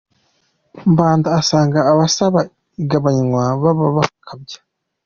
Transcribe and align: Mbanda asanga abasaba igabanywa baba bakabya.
Mbanda 0.91 1.27
asanga 1.39 1.79
abasaba 1.91 2.39
igabanywa 2.81 3.43
baba 3.61 3.87
bakabya. 3.97 4.59